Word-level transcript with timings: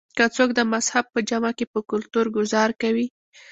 کۀ 0.17 0.25
څوک 0.35 0.49
د 0.55 0.59
مذهب 0.73 1.05
پۀ 1.13 1.19
جامه 1.29 1.51
کښې 1.57 1.65
پۀ 1.71 1.79
کلتور 1.91 2.25
ګذار 2.37 2.69
کوي 2.81 3.05